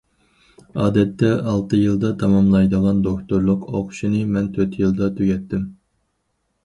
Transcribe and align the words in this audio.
ئادەتتە 0.83 1.27
ئالتە 1.51 1.81
يىلدا 1.81 2.11
تاماملايدىغان 2.23 3.03
دوكتورلۇق 3.09 3.69
ئوقۇشىنى 3.73 4.25
مەن 4.35 4.49
تۆت 4.57 4.81
يىلدا 4.85 5.11
تۈگەتتىم. 5.21 5.73